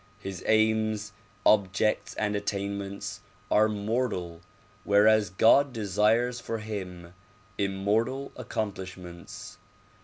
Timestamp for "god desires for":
5.29-6.57